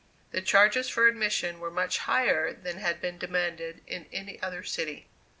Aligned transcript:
The 0.31 0.41
charges 0.41 0.89
for 0.89 1.05
admission 1.05 1.59
were 1.59 1.69
much 1.69 1.99
higher 1.99 2.51
than 2.53 2.77
had 2.77 3.01
been 3.01 3.19
demanded 3.19 3.83
in 3.85 4.07
any 4.11 4.41
other 4.41 4.63
city. 4.63 5.05